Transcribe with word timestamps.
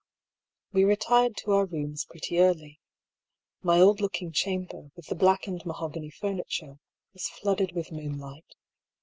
We 0.73 0.83
retired 0.83 1.37
to 1.37 1.51
our 1.51 1.67
rooms 1.67 2.05
pretty 2.09 2.39
early. 2.39 2.79
My 3.61 3.79
old 3.79 4.01
looking 4.01 4.31
chamber, 4.31 4.89
with 4.95 5.05
the 5.05 5.15
blackened 5.15 5.63
mahogany 5.63 6.09
furni 6.09 6.41
ture, 6.47 6.79
was 7.13 7.29
flooded 7.29 7.73
with 7.73 7.91
moonlight. 7.91 8.55